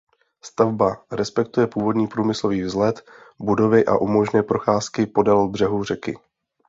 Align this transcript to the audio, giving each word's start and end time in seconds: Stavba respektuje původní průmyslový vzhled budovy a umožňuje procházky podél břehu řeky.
Stavba 0.43 1.05
respektuje 1.11 1.67
původní 1.67 2.07
průmyslový 2.07 2.61
vzhled 2.61 3.09
budovy 3.39 3.85
a 3.85 3.97
umožňuje 3.97 4.43
procházky 4.43 5.07
podél 5.07 5.47
břehu 5.47 5.83
řeky. 5.83 6.17